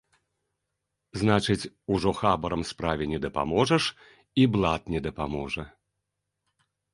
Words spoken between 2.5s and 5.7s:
справе не дапаможаш і блат не дапаможа?